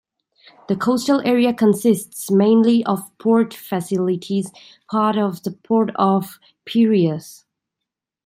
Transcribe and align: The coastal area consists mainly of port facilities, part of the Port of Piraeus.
The 0.67 0.75
coastal 0.75 1.21
area 1.27 1.53
consists 1.53 2.31
mainly 2.31 2.83
of 2.85 3.15
port 3.19 3.53
facilities, 3.53 4.51
part 4.89 5.15
of 5.15 5.43
the 5.43 5.51
Port 5.51 5.91
of 5.95 6.39
Piraeus. 6.65 7.45